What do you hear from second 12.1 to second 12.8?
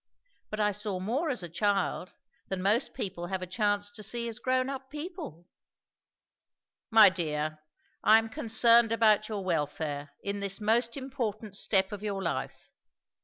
life.